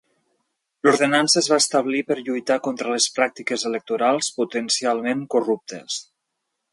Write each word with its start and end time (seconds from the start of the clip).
L'ordenança 0.85 1.37
es 1.41 1.49
va 1.51 1.59
establir 1.63 1.99
per 2.07 2.17
lluitar 2.29 2.57
contra 2.69 2.95
les 2.95 3.07
pràctiques 3.19 3.65
electorals 3.73 4.31
potencialment 4.39 5.25
corruptes. 5.37 6.01